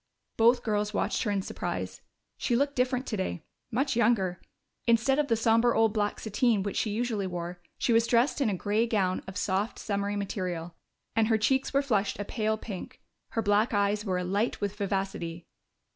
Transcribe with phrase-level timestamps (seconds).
[0.35, 2.01] Both girls watched her in surprise.
[2.39, 4.41] She looked different today much younger.
[4.87, 8.49] Instead of the somber old black sateen which she usually wore, she was dressed in
[8.49, 10.73] a gray gown of soft, summery material,
[11.15, 12.99] and her cheeks were flushed a pale pink.
[13.33, 15.45] Her black eyes were alight with vivacity.